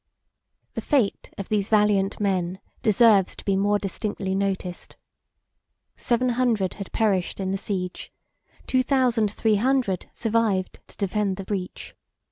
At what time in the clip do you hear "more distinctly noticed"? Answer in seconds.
3.55-4.97